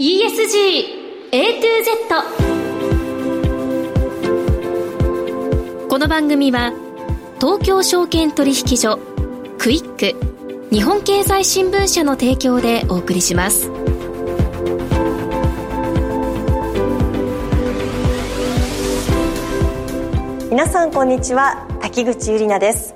[0.00, 1.92] ESG A to Z
[5.90, 6.72] この番組は
[7.38, 8.98] 東京証券取引所
[9.58, 10.14] クイック
[10.74, 13.68] 日本経済新聞社の提供でお送りします。
[20.48, 22.94] 皆さんこんにちは滝口ゆりなです。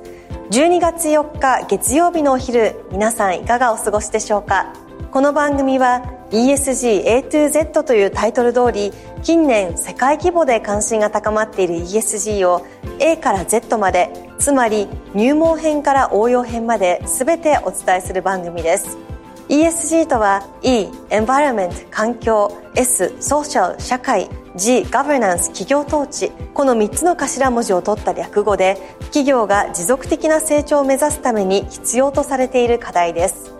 [0.52, 4.72] 12月4日月曜日のお昼皆さんいかがお過ごしでしょうか？
[5.10, 12.66] この番組は ESG A to Z というタイトル通り近年世界規模で関心が高まっている ESG を
[12.98, 14.10] A から Z まで
[14.40, 18.98] つまり入門編から応用編まで全てお伝えする番組です。
[19.48, 33.54] ESG とは E、Environment 環境 S、Social 社会 G、Governance 企業統治この3つの頭文字を取った略語で企業が持続的な成長を目指すために必要とされている課題です。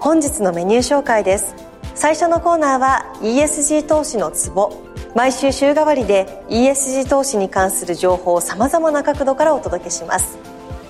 [0.00, 1.65] 本日のメニュー紹介です。
[1.96, 4.70] 最初のコーナーは ESG 投資のツボ。
[5.14, 10.36] 毎週週替わりで ESG 投資に関する情報をさまざまな角度からお届けします。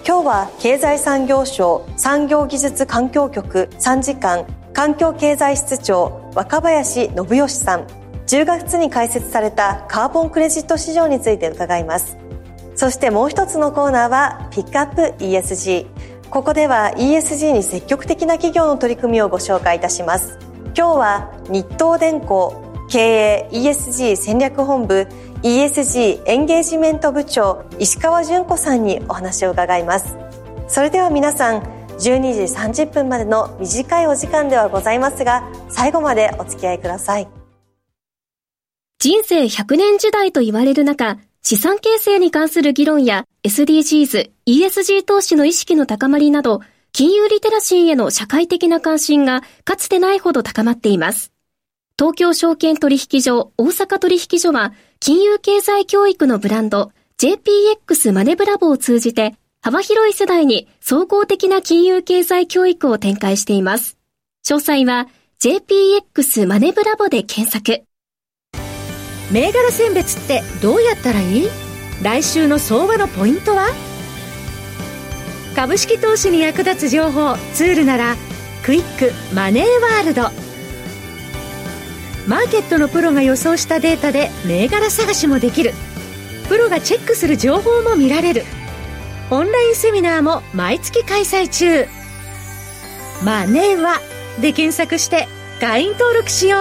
[0.05, 7.87] 今日は経済産業省産業技術環境局3時間環境経済室長若林信義さん
[8.27, 12.17] 10月に開設されたカーボンクレジット市場について伺います。
[12.75, 15.87] そしてもう一つのコーナーはピックアップ ESG
[16.31, 20.46] ここでは ESG に積極的な企業の取り組みをご紹介いたします。
[20.77, 25.09] 今日は日東電工経営 ESG 戦略本部
[25.43, 30.19] ESG エンゲージメント部長石川純子さんにお話を伺います。
[30.69, 37.29] それでは皆さん12時30分までの短いお時間ではございますが最後までお付き合いください。
[38.99, 46.61] 人生100年時代と言われる中資産形成に関する議論や SDGs、ESG 投資の意識の高まりなど
[46.99, 51.31] 金融リテラシーへの社会的な関心がかつてないほど高まっています。
[51.99, 63.99] 東京証券取引所大阪取引所は金融経済教育のブランド JPX マネブラボを通じて幅広い世代に総合的な金融経済教育を展開しています。
[64.47, 65.07] 詳細は
[65.39, 67.83] JPX マネブラボで検索。
[69.31, 71.49] 銘柄選別ってどうやったらいい？
[72.03, 73.67] 来週の相場のポイントは？
[75.57, 78.17] 株式投資に役立つ情報ツールなら
[78.63, 80.25] クイックマネーワールド。
[82.29, 85.73] マーケットのプロが予想したデータで銘柄探しもできる。
[86.51, 88.43] プロがチェックする情報も見られる。
[89.31, 91.87] オンラインセミナーも毎月開催中。
[93.25, 93.99] マネーは
[94.43, 95.27] で検索して
[95.59, 96.61] 会員登録しよう。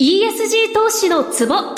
[0.00, 1.74] ESG 投資のツボ。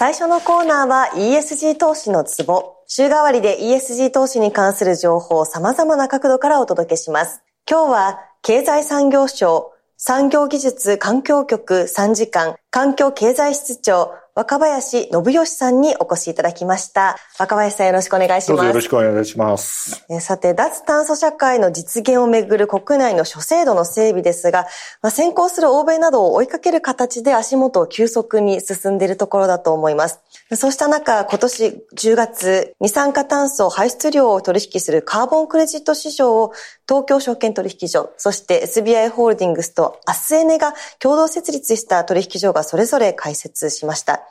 [0.00, 2.76] 最初のコーナーは ESG 投資のツボ。
[2.86, 7.42] 週替わりで ESG 投資に関する情報を様々な角度からお届けします。
[7.70, 17.16] 今日は経済産業省産業技術環境局参事官環境経済室長若林信義さんにお越しいただきました。
[17.38, 18.66] 若林さんよろしくお願いします。
[18.66, 20.04] よろしくお願いします。
[20.20, 24.66] さて、脱炭素社会の実現をめぐる国内の諸制度の整備ですが、
[25.02, 30.20] まあ、先行する欧米などを追いかける形で足元を急速に進んでいるところだと思います。
[30.56, 36.52] そうした中、今年10月、二酸化炭素排出量を取引するカーボンクレジット市場を
[36.88, 44.22] 東京証券取引所、そして SBI ホールディングスとアスエネが共同設立した取引所がそれぞれ開設しました。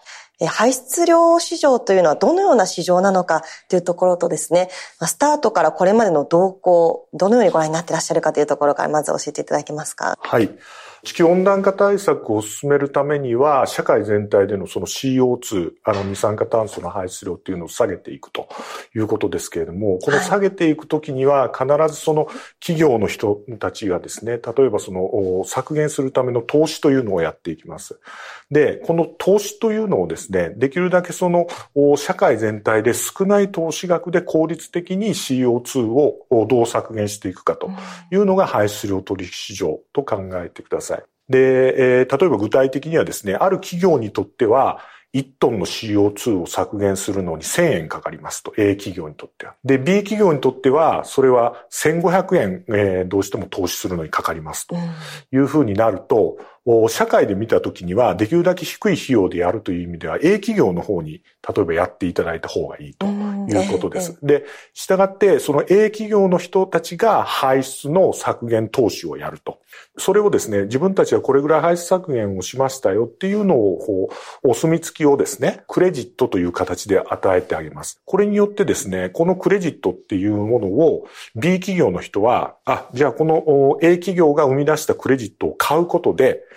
[0.47, 4.69] 排出量市場というのはどのような市場なのかというところとですね、
[5.01, 10.17] スタートからこれまでの動向、どのようにご覧になっていらっしゃるかというところからまず教えていただけますか？
[10.19, 10.49] はい。
[11.01, 18.49] 地球温暖化対策を進めるためには、社会全体でのその CO2、あの二酸化炭素の排出量っていうのを下げていくと
[18.94, 22.28] いうことですけれども、この下げていくときには必ずその
[22.59, 27.97] 企業の人たちがですね、例えばその削減するための投資というのをやっていきます。
[28.51, 31.47] で、この投資というのをですね、できるだけその
[31.97, 37.70] 社会全体で少ない投資額で効率的に CO2 をどう削減していくかと
[38.11, 41.03] いうのが排出量取引市場と考えてください。
[41.29, 44.79] で、えー、例えば具体的にはですね、ある企業にとっては、
[45.14, 48.53] 1トンの CO2 を削減するのに1000円かかりますと。
[48.58, 49.55] A 企業にとっては。
[49.64, 54.76] で、B 企業にとっては、それは1500円、えー、どうしても投資するのにかかりますと
[55.31, 56.37] いうふうになると、
[56.87, 64.17] 社会で見たときには、できるだけ低い費用でやるという意味では、A 企業の方に、例えばやっていただいた方がいいということです。
[64.21, 69.59] で、従って、その A 企業の人たちが排出の削減投資をやると。
[69.97, 74.09] それをですね、自分たちはこれぐらい排出削減をしましたよっていうのを、こ
[74.43, 78.01] う、お墨付きをですね、クレジットという形で与えてあげます。
[78.05, 86.43] これによってですね、このクレジットっていうものを B 企業の人は、あ、じゃあこの A 企業が生み出したクレジットを買うことで、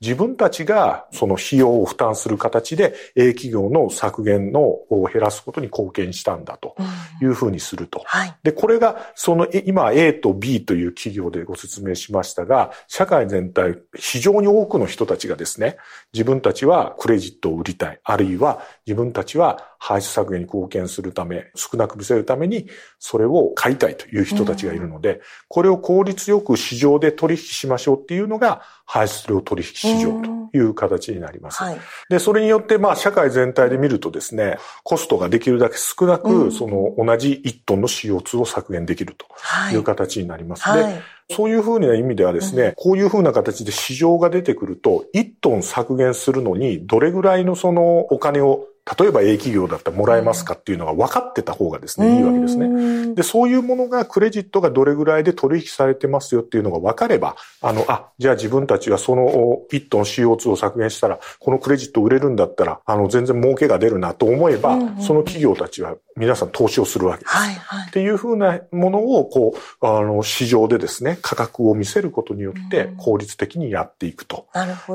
[0.00, 6.76] 自分たちがその費用を負担する形で A 企業の削減のを減らすことに貢献したんだと
[7.22, 8.00] いうふうにすると。
[8.00, 15.76] うんはい、で、これがその今 A と B という企業でご説明しましたが、社会全体、非常に多くの人たちがですね、
[16.12, 31.62] 自分たちはクレジットを売りたい、あるいは自分たちは排出削減に貢献するため、少なく見せるために、それを買いたいという人たちがいるので、これを効率よく市場で取引しましょうっていうのが、排出量取引市場という形になります。
[31.62, 31.78] はい、
[32.08, 39.26] で、それによって、まあ、社会全体で見るとですね、コストができるだけ少なく、その同じ1トンの CO2 を削減できると
[39.72, 40.62] いう形になります。
[40.62, 41.00] はい、で、
[41.30, 48.66] そういうふうな意味ではですね、こういうふうな形で市場が出てくると、1トン削減するのに、どれぐらいのそのお金を
[48.98, 53.16] 例えば A 企業だったらもらえますかっていうのが分かってた方がですね、いいわけですね。
[53.16, 67.36] で、そういうものがクレジットがどれぐらいで取引されてますよっていうのが分かれば、あの、あ、じゃあ自分たちがその1トン CO2 を削減したら、このクレジット売れるんだったら、あの、全然儲けが出るなと思えば、その企業たちは皆さん投資をするわけです。
[67.36, 74.46] はいはい、っていうふうなものを、こう、あの、市場でですね、価格を見せることによって効率的にやっていくと。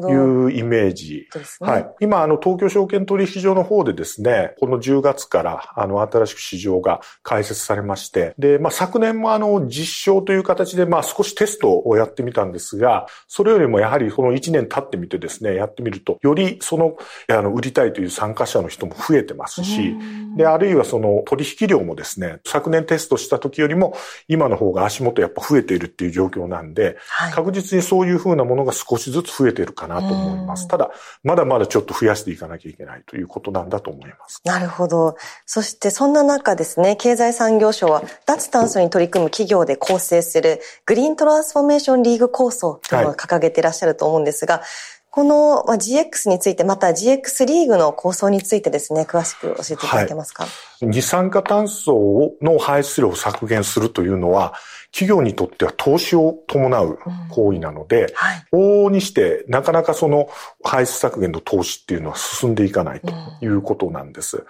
[0.10, 1.28] いうイメージ。
[1.62, 1.88] ね、はい。
[2.00, 16.98] 今、あの、東京証券取引所の方でですね、この10月から、あの、新しく市場が開設されまして、で、まあ、昨年もあの、実証という形で、まあ、少しテストをやってみたんですが、それよりもやはりこの1年経ってみてですね、やってみると、よりその、
[17.30, 19.96] あの、売りたいという参加者の人も増えてますし、
[20.38, 23.96] で、あるいはその取引量もですね、昨年テストした時よりも、
[24.28, 30.68] 今の方が足元やっぱ増えているっていう状況なんで、はい、確実にそういうふうなものが少しずつ増えているかなと思います。
[30.68, 30.92] ただ、
[31.24, 34.42] まだまだちょっと増やしていかなきゃいけないということなんだと思います。
[34.46, 35.16] なるほど。
[35.46, 44.64] そしてそんな中ですね、経済産業省は脱炭素に取り組む企業で構成するグリーントランスフォーメーションリーグ構想というのを掲げていらっしゃると思うんですが、はい
[45.12, 50.50] この GX について、また GX リーグの構想についてですね、詳しく教えていただけますか、は
[50.82, 54.54] い、二酸化炭素の排出量を削減するというのは、
[54.94, 56.98] 企業にとっては投資を伴う
[57.30, 60.30] 行為なので、うんはい、往々にしてなかなかその
[60.64, 64.38] 排出削減の投資っていうのは進んでいかないということなんです。
[64.38, 64.46] うん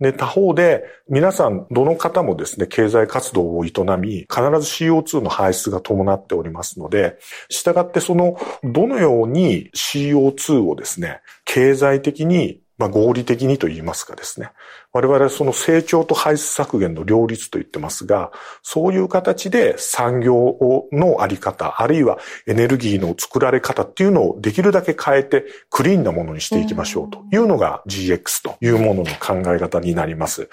[0.00, 7.16] で、他方で、皆さん、どの方もですね、経済活動を営み、必ず CO2 の排出が伴っておりますので、
[7.48, 14.50] 従ってその、どのように CO2 をですね、経済的にまあ、合理的にと言いますかですね。
[14.94, 18.30] 我々はその成長と排出削減の両立と言ってますが、
[18.62, 20.56] そういう形で産業
[20.92, 27.24] のあり方、あるいはエネルギーの作られ方っていうのをできるだけ変えてクリーンなものにしていきましょうと。
[27.32, 30.48] いうのが GX というものの考え方になります。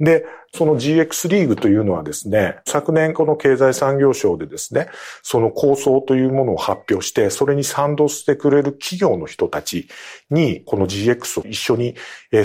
[0.00, 0.24] で、
[0.54, 4.88] その GX リーグというのはですね、昨年この経済産業省でですね、
[5.22, 9.88] その構想というものを発表して、それに賛同してくれる企業の人たち
[10.30, 11.94] に、この GX を一緒に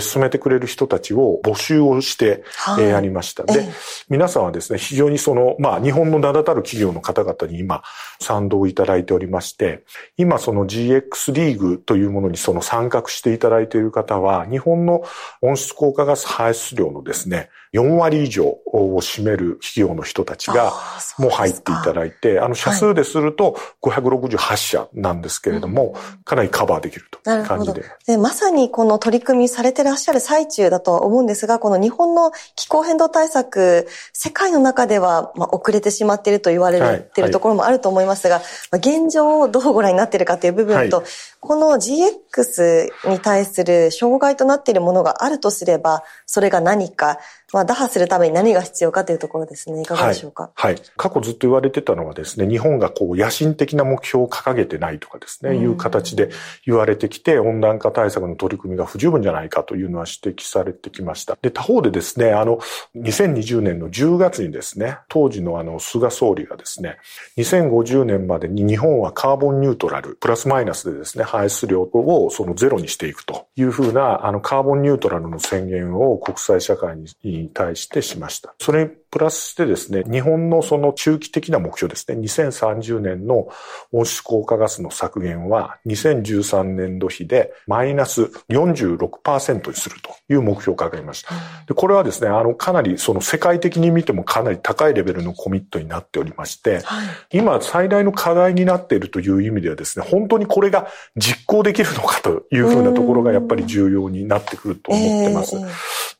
[0.00, 2.44] 進めてくれる人たちを募集をして
[2.78, 3.44] やりました。
[3.44, 3.68] はい、で、
[4.08, 7.82] 皆さんはですね、非常にその、まあ日本の名だたる企業の方々に今
[8.20, 9.84] 賛同いただいておりまして、
[10.16, 15.02] 今その GX リーグというものにその参画していただいている方は、日本の
[15.42, 20.72] 温室効果ガス排出量のですね、4割以上を占める企業の人たちが
[21.18, 25.94] もう入っていただいて、あの、社数ですると568社なんですけれども、
[26.24, 27.84] かなりカバーできるという感じで。
[28.06, 36.80] でまさにこの取り組みされてらっしゃる最中だとは思うんですが、この日本の気候変動対策、世界の中ではまあ遅れてしまっていると言われ
[37.14, 37.28] てい。
[37.28, 41.06] るところもあると思いますが、はいはい、現状をどうご覧になっているかという部分と、はい、
[41.40, 47.18] この GX に対する障害となっているものがあるとすれば、それが何か、
[47.52, 49.80] まあ、打破するために何が必要かというところですね。
[49.80, 50.50] いかがでしょうか？
[50.54, 50.74] はい。
[50.74, 56.28] はい、過去ずっと言われてたのはですね、日本がこう野心的な目標を掲げてないとかですね、いう形で
[56.66, 61.38] 言われてきて、温暖化対策の取り組みが不十分じゃないかというのは指摘されてきました。
[61.40, 62.58] で、他方でですね、あの、
[62.96, 66.98] 2020年の10月にですね、当時のあの、菅総理がですね、
[67.38, 78.54] 2050年までに日本はカーボンニュートラル、プラスマイナスでですね、排出量をそのゼロにしていくというふうな、あの、カーボンニュートラルの宣言を国際社会にに対してしました。
[78.58, 83.48] それプラスしてですね、日本のその中期的な目標ですね、2030年の
[83.92, 91.34] 温室効果ガスの削減は2013年度比でマイナス46%にするという目標を掲げました。
[91.66, 105.56] でこれはですね、あの、かなりその世界的に見てもかなり高いレベルのコミットになっておりまして、はい、今最大の課題になっているという意味ではですね、本当にこれが実行できるのかというふうなところがやっぱり重要になってくると思ってます。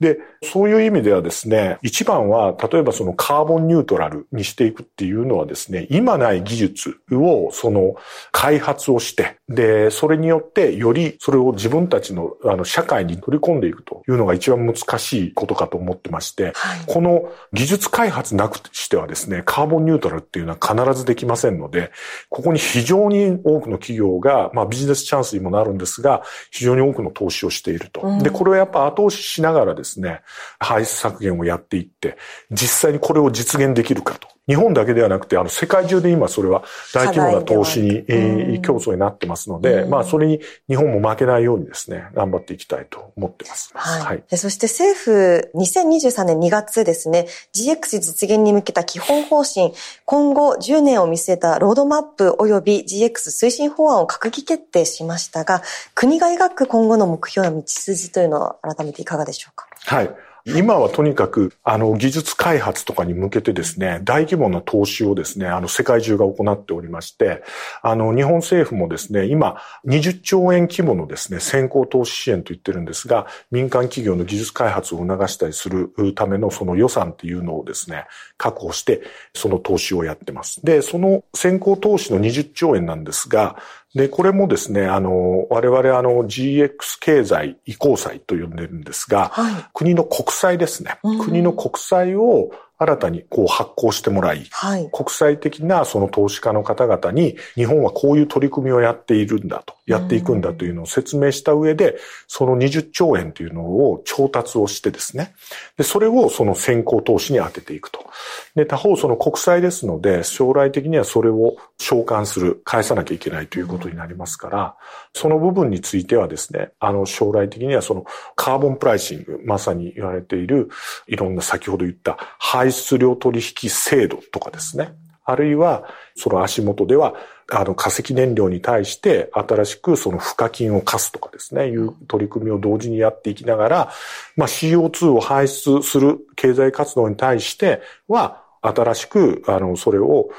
[0.01, 7.97] で、そういう意味ではですね、一番は、例えばそのカーボンニュートラルにしていくっていうのはですね、今ない技術をその
[8.33, 16.55] 開発をして、で、それによってよりそれを自分たちのあの社会に取り込んでいくというのが一番難しいことかと思ってまして、はい、
[16.87, 21.91] この技術開発なくしてはですね、カーボンニュートラルっていうのは必ずできませんので、
[22.29, 28.03] ここに非常に多くの企業が、まあビジネスチャンスにもなるんですが、非常に多くの投資をしていると。
[28.03, 30.21] うん、で、これをやっぱ後押ししながらですね、
[30.59, 32.17] 排出削減をやっていって、
[32.51, 34.29] 実際にこれを実現できるかと。
[34.49, 43.71] 日本だけではなくて、あの、世界中で今それは大規模な投資に、えー、競争になってますので、まあ、それに日本も負けないようにですね、頑張っていきたいと思ってます。
[43.75, 44.03] はい。
[44.03, 49.75] はい、そして政府、2023年2月ですね、GX 実現に向けた基本方針、
[50.07, 55.63] 今後10年を見据えたロードマップ及び GX 推進法案を閣議決定しましたが、
[55.95, 59.67] 国が描く今後の目標の道筋というのは改めていかがでしょうか？
[59.85, 60.28] はい。
[60.57, 67.43] 今はとにかく、あの、技術開発とかに向けてですね、大規模な投資をですね、あの、世界中が行っておりまして、
[67.83, 78.07] あの、日本政府もですね、今、20兆円規模のですね、先行投資支援と言ってるんですが、民間企業の技術開発を促したりするためのその予算っていうのをですね、
[78.39, 79.03] 確保して、
[79.35, 80.65] その投資をやってます。
[80.65, 83.57] で、その先行投資の20兆円なんですが、
[83.95, 90.99] で、これもですね、あの、我々あの GX 経済移行債と呼んでるんですが、はい、国の国債ですね。
[91.03, 105.35] 国の国債を新たにこう発行してもらい、はい、国際的なその投資家の方々に日本はこういう取り組みをやっているんだと、やっていくんだというのを説明した上で、その20兆円というのを調達をしてですね、
[105.77, 108.08] で、それをその先行投資に当てていくと。
[108.55, 114.77] で、他方その国債ですので、将来的にはそれを償還する、返さなきゃいけないということになりますから、
[115.15, 118.05] その部分についてはですね、あの将来的にはその
[118.37, 120.69] カーボンプライシング、まさに言われている
[121.07, 124.95] いろんな先ほど言った排出量取引制度とかですね、
[125.25, 125.85] あるいは
[126.17, 127.15] その足元では
[127.51, 133.93] あの化石燃料に対して新しくその付加金を課すとかですね、いう取り組みを同時にやっていきながら、
[134.37, 140.31] まあ CO2 を排出する経済活動に対しては、新しく、あの、それを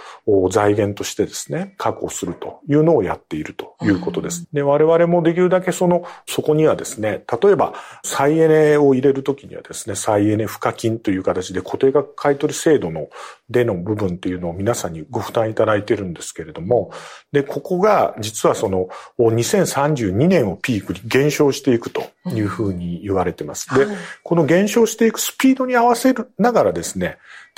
[0.50, 4.48] 財源としてですね、確保するというのをやっているということです。
[4.54, 7.74] で、我々もできるだけその、そこにはですね、例えば、
[8.04, 13.10] 再エネを入れるときにはですね、再エネ賦課金という形で固定額買取制度の、
[13.50, 16.92] での部分っていうのを皆さんにご負担いただいてるんですけれども、
[17.32, 22.04] で、ここが実はその、2032年をピークに減少していくと
[22.36, 23.74] いうふうに言われてます。
[23.74, 23.88] で、
[24.24, 27.18] この減少していくスピードに合わせるながらですね、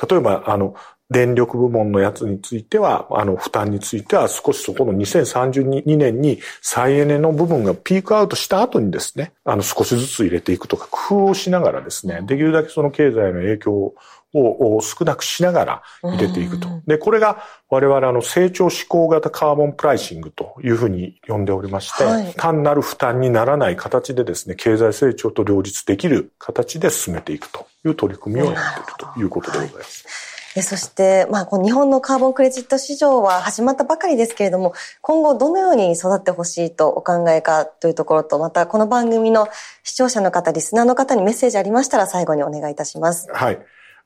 [0.10, 0.76] 例えば、あの、
[1.12, 13.96] 電力部門のやつについては、あの、負担については少しそこの2032年に再エネの部分がピークアウトした後にですね、あの、少しずつ入れていくとか工夫をしながらですね、できるだけその経済の影響を
[14.34, 16.68] 少なくしながら入れていくと。
[16.88, 30.32] で、これが我々あの成長志向型カーボンプライシングというふうに呼んでおりまして、はい、単なる負担にならない形でですね、経済成長と両立できる形で進めていくという取り組みをやっているということでございます。
[30.62, 39.48] そして、まあ、この日本のカーボンクレジット市場は始まったばかりですけれども、今後どのように育ってほしいとお考えかというところと、またこの番組の
[39.84, 43.30] 視聴者の方、リスナーの方にメッセージありましたら最後にお願いいたします。
[43.32, 43.60] はい。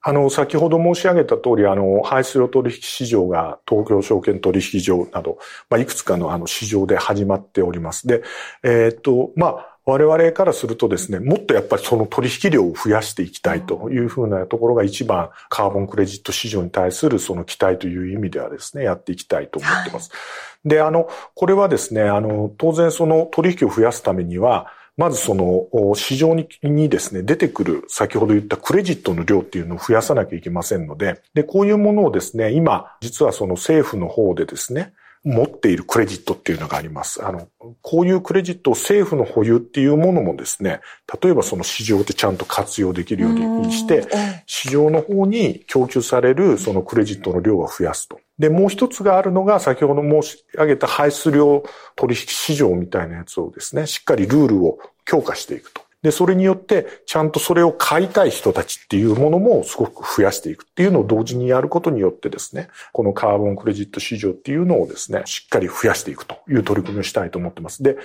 [0.08, 8.06] あの、先ほど申し上げた通り、あの、排出量取引市場が東京証券取引所など、まあ、いくつかのあの市場で始まっております。
[8.06, 8.22] で、
[8.62, 20.12] えー、っと、まあ、我々からするとですね、もっとやっぱりその取引量を増やしていきたいというふうなところが一番カーボンクレジット市場に対するその期待という意味ではですね、やっていきたいと思ってます。
[20.12, 20.18] は
[20.66, 34.94] い、で、あの、これはですね、あの、当然その取引を増やすためには、まずその市場にですね、出てくる先ほど言ったクレジットの量っていうのを増やさなきゃいけませんので、で、こういうものをですね、今、実はその政府の方でですね、
[35.26, 37.26] 持っているクレジットっていうのがあります。
[37.26, 37.48] あの、
[37.82, 40.82] こういうクレジットを政府の保有っていうものもですね、
[41.22, 44.08] 例えばその市場でちゃんと活用できるようにして、
[44.46, 48.20] 市場の方に供給されるそのクレジットの量を増やすと。
[48.38, 51.64] で、もう一つがあるのが、先ほど申し上げた排出量
[51.96, 55.82] 取引市場みたいなやつをですね、しっかりルールを強化していくと。
[56.02, 67.82] で、それによって、ちゃんとそれを買いたい人たちっていうものもすごく増やしていくっていうのを同時にやることによってですね、このカーボンクレジット市場っていうのをですね、しっかり増やしていくという取り組みをしたいと思ってます。
[67.82, 67.98] で、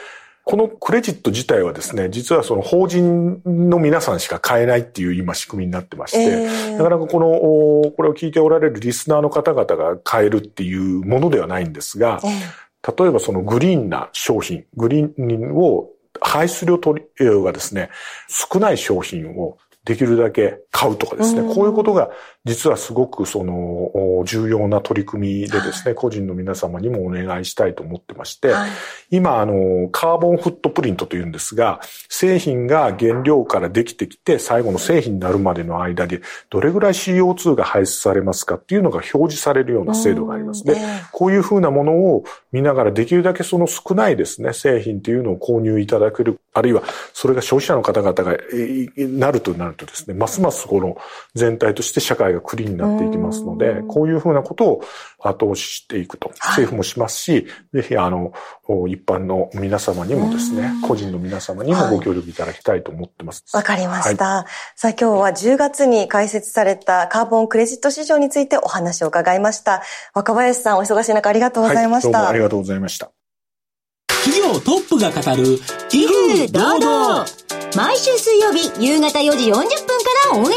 [0.45, 17.91] このクレジット自体はですね、実はその法人の皆さんしか買えないっていう今仕組みになってまして、えー、なかなかこの、これを聞いておられるリスナーの方々が買えるっていうものではないんですが、えー、例えばそのグリーンな商品、グリーンを排出量取りがですね、
[18.29, 22.11] 少ない商品をできるだけ買うとかですね、こういうことが
[22.47, 28.71] 実はすごくその重要な取り組みでですね、はい、個人の皆様にもお願いしたいと思ってまして、はい、
[29.11, 40.65] 今あの、カーボンフットプリントというんですが、製品が原料からできてきて最後の製品になるまでの間でどれぐらい CO2 が排出されますかっていうのが表示されるような制度があります。
[40.65, 40.77] で、
[41.13, 46.83] こういうふうなものを見ながらできるだけその少ないですね、製品っていうのを購入いただける、あるいは
[47.13, 48.39] それが消費者の方々が
[48.97, 50.97] なるとなるとですね、ますますこの
[51.35, 54.83] 全体として社会がクリーンになっていきますので、こういうふうなことを
[55.19, 58.33] 後押ししていくと、政府もしますし、ぜひあの、
[58.89, 63.45] 一般の皆様にもですね、個人の皆様にもご協力いただきたいと思ってます。
[63.53, 64.25] わ、はい、かりました。
[64.25, 64.45] はい、
[64.77, 69.83] さあ今日は10月に開設されたカーボンクレジット市場についてお話を伺いました。
[70.15, 72.11] 若林さんお忙しい中ありがとうございました。
[72.11, 73.11] はい、どうもありがとうございました。
[74.25, 75.59] 企業トップが語る、
[75.93, 77.25] 威風堂々。
[77.77, 79.67] 毎週水曜日夕方4時40分か
[80.33, 80.55] らオンエ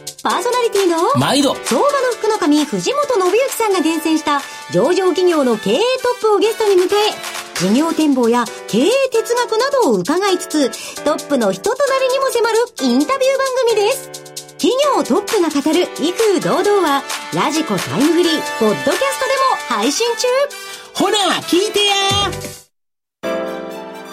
[0.00, 0.03] ア。
[0.24, 1.54] パーソナリティの毎度。
[1.54, 4.40] 相場の福の神藤本信之さんが厳選した
[4.72, 7.12] 上場企業の経営トップをゲストに迎え
[7.60, 14.08] 事業展望や経営哲学などを伺いつつトップの人となりにも迫るインタビュー番組です。
[14.56, 17.02] 企業トップが語る威風堂々は
[17.34, 20.26] ラジコタイムフリーポッドキャストでも配信中。
[20.94, 21.94] ほら聞いてや。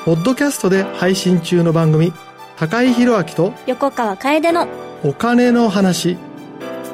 [0.03, 2.11] ポッドキャストで配信中の番組、
[2.57, 4.67] 高井宏明と横川楓の
[5.03, 6.17] お金の話。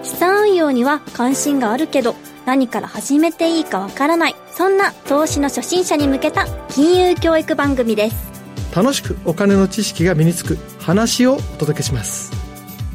[0.03, 4.35] 資産運用には関心があるけど、何から始めていいかわからない。
[4.51, 8.15] そんな投資の初心者に向けた金融教育番組です。
[8.75, 12.31] 楽しくお金の知識が身につく話をお届けします。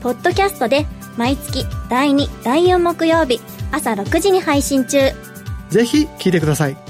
[0.01, 3.41] ポッドキャストで毎月第2、第4木曜日
[3.71, 4.99] 朝6時に配信中。
[5.69, 6.82] ぜひ聞いてください。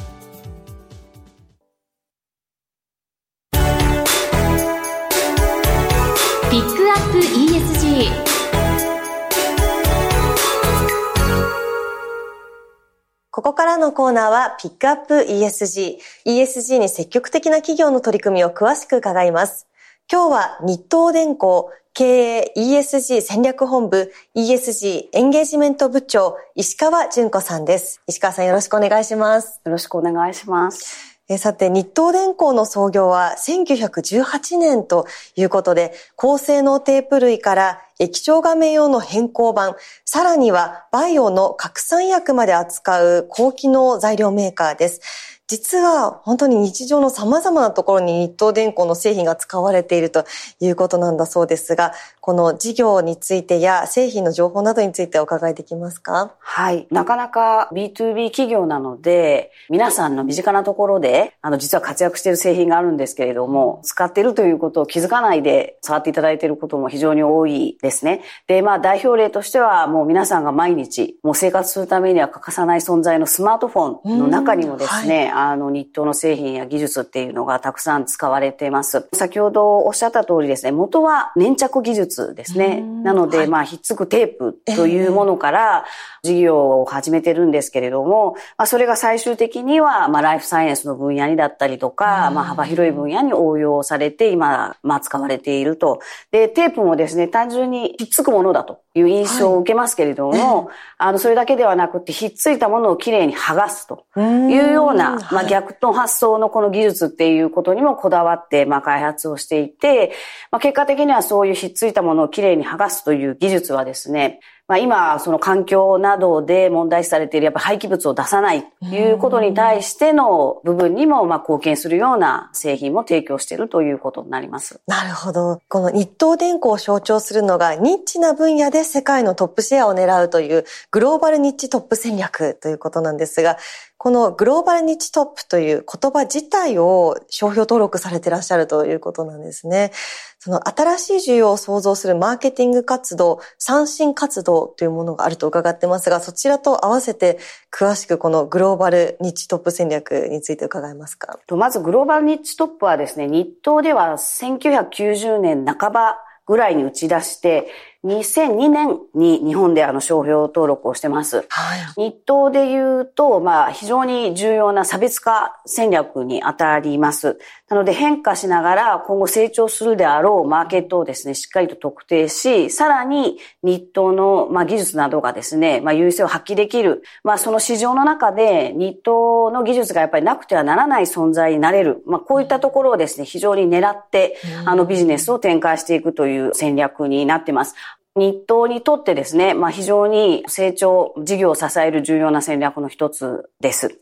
[13.82, 15.98] のコーナーはピックアップ ESG。
[16.24, 19.66] ESG に積極的な企業の取り組みを詳しく伺います。
[20.10, 28.00] 今日は日東電工経営 ESG 戦略本部 ESG エンゲージメント部長石川淳子さんです。
[28.06, 29.60] 石川さんよろしくお願いします。
[29.64, 31.11] よろしくお願いします。
[31.32, 45.00] えさて、日東電工の創業は1918年ということで、高性能テープ類から液晶画面用の変更板、さらにはバイオの拡散薬まで扱う高機能材料メーカーです。
[45.48, 50.24] 実は本当に日常の様々なところに日東電工の製品が使われていると
[50.60, 51.92] いうことなんだそうですが、
[52.22, 56.36] この事業についてや製品の情報などについてお伺いできますか？
[56.38, 56.86] はい。
[56.92, 68.22] なかなか B2B 企業なので、皆さんの身近なところで、あの、実は活躍している製品があるんですけれども、使っているということを気づかないで触っていただいていることも非常に多いですね。
[68.46, 79.08] で、まあ代表例としては、もう皆さんが毎日、もう生活するためには欠かさない存在のスマートフォンの中にもですね、あの、日東の製品や技術っていうのがたくさん使われています。
[79.12, 82.80] 先ほどおっしゃった通りですね、元は粘着技術ですね。
[82.80, 85.84] なので、はい、まあ、ひっつくテープというものから、
[86.22, 95.98] 事業を始めてるんですけれども、まあ、それが最終的には、まあ、ライフサイエンスの分野にだったりとか、まあ、幅広い分野に応用されて、今、まあ、使われていると。
[96.30, 110.12] で、テープもですね、単純にひっつくものだという印象を受けますけれども、はい、あの、それだけではなくて、ひっついたものをきれいに剥がすというような、まあ、逆の発想のこの技術っていうことにもこだわって、まあ、開発をしていて、
[110.50, 114.40] まあ、結果的にはそういうひっついたものをきれいに剥がすという技術はですね、
[114.72, 124.80] まあ、今、その環境などで問題視されているやっぱ廃棄物を出さないということに対しての部分にもまあ貢献するような製品も提供しているということになります。
[124.86, 125.60] なるほど。
[125.68, 133.58] この日東電工を象徴するのがニッチな分野で世界のトップシェアを狙うというグローバルニッチトップ戦略ということなんですが、
[133.98, 139.92] このグローバルニッチトップという言葉自体を商標登録されていらっしゃるということなんですね。
[140.40, 147.38] その新しい需要を創造するマーケティング活動、三振活動というものがあると伺ってますが、そちらと合わせて
[147.70, 151.38] 詳しくこのグローバルニッチトップ戦略について伺えますか？
[151.50, 157.68] まずグローバルニッチトップはですね、日東では1990年半ばぐらいに打ち出して、
[158.04, 161.46] 2002年に日本であの商標登録をしてます。
[161.48, 167.38] はい、日東で言うと、まあ非常に重要な差別化戦略に当たります。
[167.68, 177.04] なので変化しながら今後成長するであろうマーケットをですね、しっかりと特定し、さらに日東の、まあ、技術などがですね、まあ、優位性を発揮できる。
[177.22, 182.02] まあその市場の中で日東の技術がやっぱりなくてはならない存在になれる。
[182.04, 187.76] まあこういったところをですね、非常に狙って、あのビジネスを展開していくという戦略になってます。
[188.14, 193.86] 日東にとってですね、まあ非常に成長、事業を支える重要な戦略の一つです。
[193.86, 193.96] はい、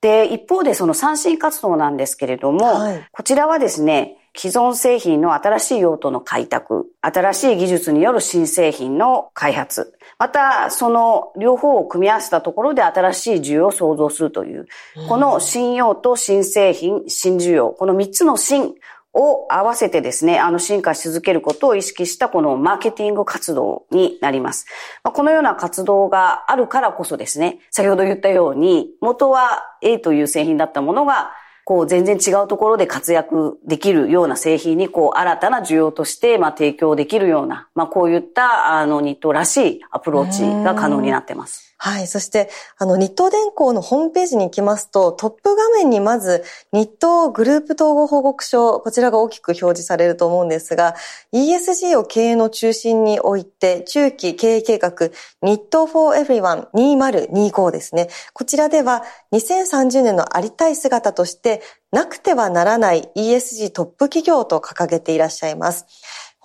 [0.00, 14.66] で、一方でその三振活動なんですけれども、はい、こちらはですね、既存製品の新しい用途の開拓、新しい技術による新製品の開発、またその両方を組み合わせたところで新しい需要を創造するという、
[15.08, 18.74] この新用途、新製品、新需要、この三つの新
[19.16, 24.66] を合わせてですね、あの進化し続けることを意識したこのマーケティング活動になります。
[25.02, 31.32] まあ、このような活動があるからこそですね、先ほど言ったように、元は A という製品だったものが、
[31.64, 41.65] こう全然違うところで活躍できるような製品にこう新たな需要としてまあ提供できるような、まあこういったあのニットらしいアプローチが可能になってます。
[41.86, 42.08] はい。
[42.08, 50.96] そして、あの、日東電工のホームページに行きますと、トップ画面にまず、日東グループ統合報告書、こちらが大きく表示されると思うんですが、
[51.32, 55.10] ESG を経営の中心に置いて、中期経営計画、
[55.42, 58.08] 日東 for Everyone 2025ですね。
[58.32, 65.86] こちらでは、2030年のありたい姿として、なくてはならない ESG トップ企業と掲げていらっしゃいます。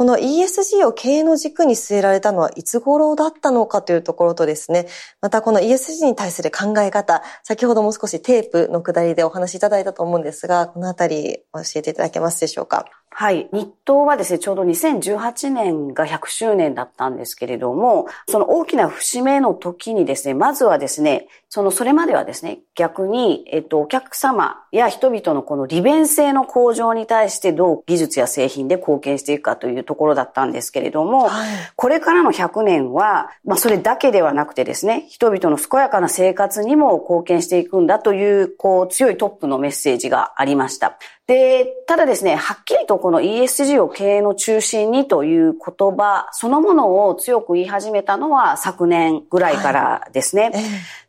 [0.01, 4.87] この ESG を経営の軸に据えられたのはいつ頃だったのかというところとですね、
[5.21, 12.87] またこの ESG に対する考え方、先ほども少しテープの下りでお話しいただいたと思うんですが、このあたり教えていただけますでしょうか？
[13.11, 13.47] はい。
[13.53, 40.99] 日東はですね、ちょうど2018年が100周年だったんですけれども、その大きな節目の時にですね、まずはですね、その、それまではですね、逆に、えっと、お客様や人々のこの利便性の向上に対してどう技術や製品で貢献していくかというところだったんですけれども、はい、これからの100年は、まあ、それだけではなくてですね、人々の健やかな生活にも貢献していくんだという、こう、強いトップのメッセージがありました。
[41.27, 45.59] で、ただですね、はっきりとこの ESG を経営の中心にという言
[45.95, 50.43] 葉そのものを強く言い始めたのは昨年ぐらいからですね。
[50.43, 50.53] はい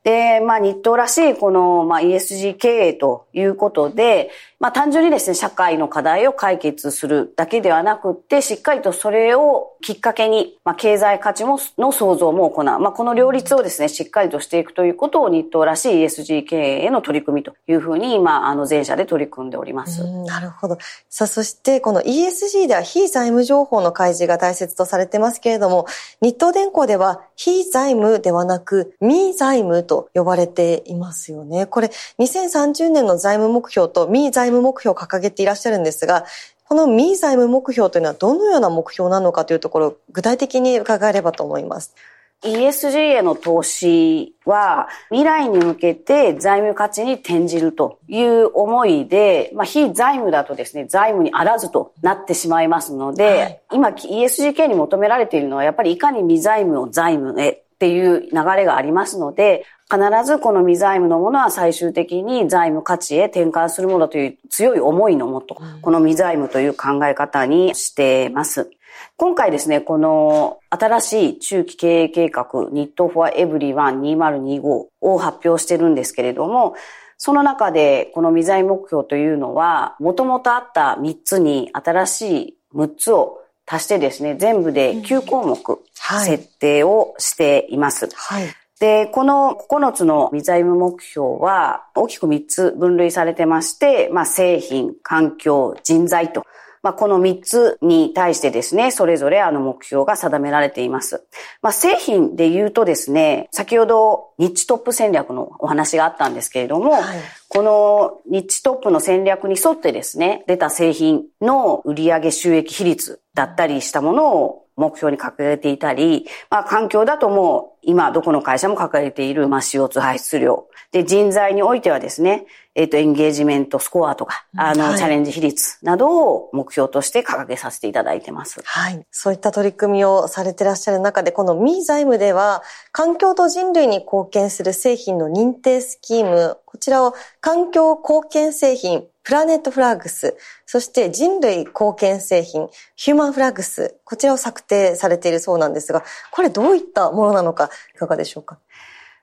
[0.04, 4.30] で、まあ、日東らしいこの、まあ、ESG 経営ということで、
[4.62, 12.64] まあ、単純にですね、社会の課題を解決するだけではなくって、しっかりとそれをきっかけに、まあ、経済価値も、の創造も行う。
[12.64, 20.04] まあ、この両立をですね、しっかりとしていくということを日東らしい ESG 経営への取り組みというふうに、今、あの、全社で取り組んでおります。
[20.26, 20.78] なるほど。
[21.08, 25.86] さあ、そして、この ESG では非財務情報の開示が大切とされてますけれども、
[26.20, 31.66] 日東電工では非財務ではなく、未財務と呼ばれていますよね。
[31.66, 36.26] これ、2030年の財務目標と未財務目標を掲げていらっしゃるんですが、
[36.68, 41.94] この未財務目標というのはどのような目標なのかというところ、具体的に伺えればと思います。
[42.42, 68.70] ESG への投資は未来に向けて財務価値に転じるという思いで、まあ、非財務だとですね、財務にあらずとなってしまいますので、はい、今 ESG 系に求められているのはやっぱりいかに未財務を財務へっていう流れがありますので、必ずこの未財務のものは最終的に財務価値へ転換するものという強い思いのもと、この未財務という考え方にしています。
[69.18, 74.62] 今回ですね、この新しい中期経営計画、ニットフォアエブリワン2025
[75.02, 76.74] を発表してるんですけれども、
[77.18, 85.78] その中でこの未財目標というのは、もともとあった3つに新しい6つを足してですね、全部で9項目
[86.24, 88.08] 設定をしています。
[88.14, 88.44] はい、
[88.82, 96.44] で、この9つの未財務目標は大きく3つ分類されてまして、まあ、製品、環境、人材と
[96.82, 101.24] まあ、この3つに対してですね、それぞれあの目標が定められています。
[101.62, 120.66] まあ、製品で言うとですね、先ほどニッチトップ戦略のお話があったんですけれども、はい、このニッチトップの戦略に沿ってですね、出た製品の売上収益比率だったりしたものを目標に掲げていたり、まあ環境だともう今どこの会社も掲げている、まあ CO2 排出量。
[120.92, 128.62] で、人材においてはですね、えっ、と、エンゲージメントスコアとか、あの、はいチャレンジ比率などを目標として掲げさせていただいてます。
[128.64, 129.04] はい。
[129.10, 148.58] そういった取り組みをされてらっしゃる中で、この Me 財務では、環境と人類に貢献する製品の認定スキーム、こちらを環境貢献製品、プラネットフラッグス、そして人類貢献製品、ヒューマンフラッグス、こちらを策定されているそうなんですが、これどういったものなのか、いかがでしょうか？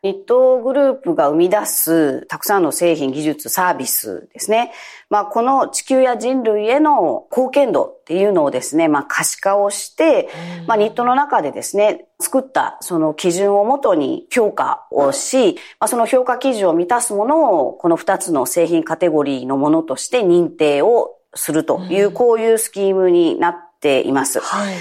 [0.01, 4.71] 日東グループが生み出すたくさんの製品、技術、サービスですね。
[5.09, 10.29] まあ、この地球や人類への貢献度っていうのをですね、まあ、可視化をして、
[10.67, 24.39] まあ、日東の中でですね、作ったその基準をもとに評価をし、まあ、その評価基準を満たすものを、この2つの製品カテゴリーのものとして認定をするという、こういうスキームになっています。
[24.39, 24.75] はい。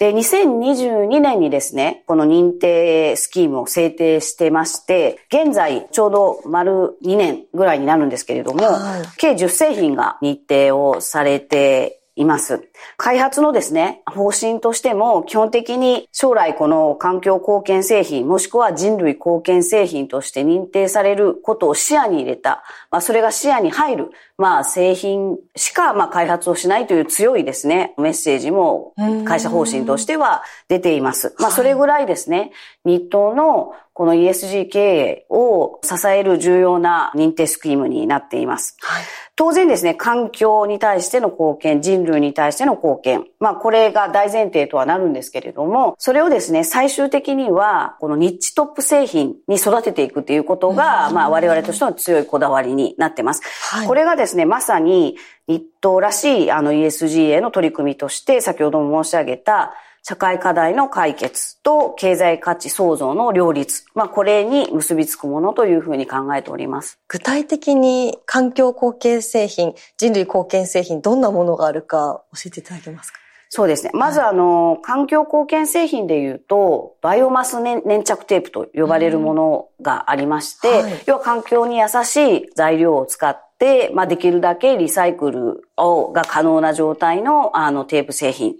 [0.00, 12.69] で、2022年にですね、この認定スキームを制定してまして、現在ちょうど丸2年ぐらいになるんですけれども、はい計10製品が認定をされています。
[12.96, 31.34] 開発のですね、方針としても、基本的に将来この環境貢献製品、もしくは人類貢献製品として認定されることを視野に入れた、まあ、それが視野に入る、まあ、製品しか、まあ、開発をしないという強いですね、メッセージも会社方針としては出ています。
[31.38, 32.52] まあ、それぐらいですね、
[32.84, 38.76] 日東のこの ESG 経営を支える重要な認定スキームになっています。
[38.80, 39.02] はい。
[39.36, 43.24] 当然ですね、環境に対しての貢献、人類に対しての貢献。
[43.38, 53.42] まあ、これが大前提とはなるんですけれども、それをですね、最終的には、このニッチトップ製品に育てていくっていうことが、まあ、我々としての強いこだわりになってます。
[53.74, 55.16] はいこれがですね、まさに
[55.48, 63.84] 日東らしいあの ESG への取り組みとして、先ほども申し上げた、社会課題の解決と経済価値創造の両立。
[63.94, 66.98] まあ、これに結びつくものというふうに考えております。
[67.08, 73.18] 具体的に環境貢献製品、人類貢献製品、どんなものがあるか教えていただけますか？
[73.52, 73.90] そうですね。
[73.94, 88.56] まずあの、環境貢献製品で言うと、バイオマス粘粘着テープと呼ばれるものがありまして、はい要は環境に優しい材料を使って、まあ、できるだけリサイクルをが可能な状態のあのテープ製品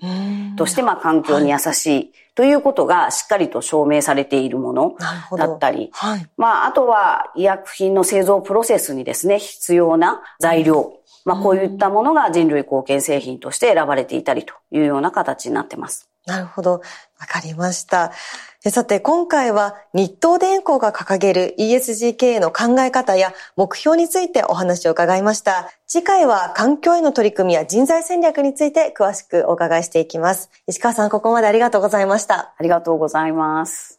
[0.56, 4.94] として、まあ、環境に優しいということがしっかりと証明されているもの。
[5.36, 6.26] だったり、はい。
[6.36, 10.92] まあ、あとは医薬品の製造プロセスにですね、必要な材料。
[11.24, 16.10] まあ、こういったものが人類貢献製品として選ばれていたりというような形になってます。
[16.26, 16.72] なるほど。
[16.72, 16.80] わ
[17.26, 18.12] かりました。
[18.62, 25.70] えさて、今回は日東電工が掲げる ESG 経営の考え方や目標についてお話を伺いました。
[25.86, 30.50] 次回は環境への取り組みや人材戦略について詳しくお伺いしていきます。
[30.66, 32.52] 石川さん、ここまでありがとうございました。
[32.58, 33.98] ありがとうございます。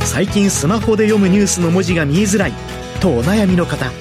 [0.00, 2.52] 最近スマホで読むニュースの文字が見えづらい
[3.00, 3.92] とお悩みの方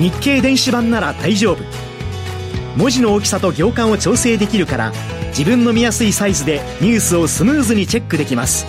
[0.00, 1.62] 日経電子版なら大丈夫
[2.76, 4.92] 文字の大きさと行間を調整できるから
[5.28, 8.66] 自分の見やすいサイズでニュースをスムーズにチェックできます。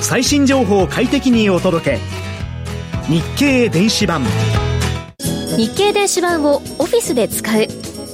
[0.00, 1.98] 最新情報を快適にお届け。
[3.08, 4.24] 日経電子版。
[5.56, 7.66] 日経電子版をオフィスで使う。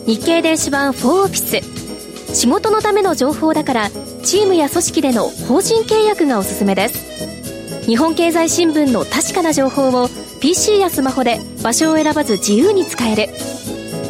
[0.06, 2.34] 日経電子版4オフィス。
[2.34, 3.90] 仕事のための情報だから
[4.24, 7.86] チームや組織での法人契約がおすすめです。
[7.86, 10.08] 日本経済新聞の確かな情報を
[10.40, 13.28] PC やスマホで場所を選ばず自由に使える。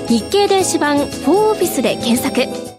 [0.08, 2.75] 日経電子版4オフィスで検索。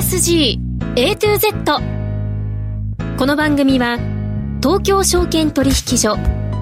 [0.00, 0.58] ESG
[0.96, 1.78] A to Z
[3.18, 3.98] この番組は
[4.62, 6.16] 東京証券取引所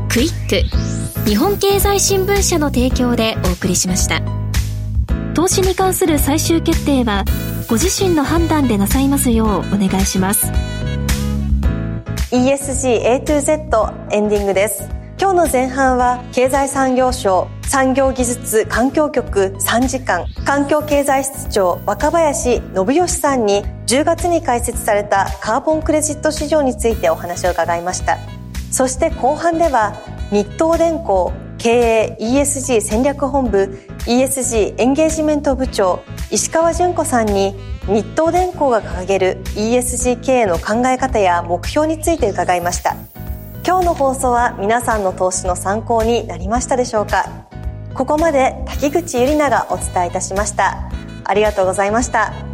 [0.09, 4.23] クイック日本経済新聞社の提供でお送りしました。
[5.35, 7.25] 投資に関する最終決定は
[7.69, 10.51] ご自身の判断でなさいますようお願いします。
[12.33, 14.89] ESG A to Z エンディングです。
[15.17, 28.17] 今日の前半は経済産業省産業技術環境局3時間環境経済室長若林信義さんに10月に開設されたカーボンクレジット市場についてお話を伺いました。
[28.71, 29.93] そして後半では
[30.31, 37.55] 日東電工経営 ESG 戦略本部 ESG エンゲージメント部長石川純子さんに
[37.87, 42.97] 日東電工が掲げる ESG 経営の考え方や目標について伺いました
[43.67, 47.48] 今日の放送は皆さんの投資の参考になりましたでしょうか？
[47.99, 50.89] ここまで滝口ゆりながお伝えいたしました。
[51.25, 52.48] ありがとうございました。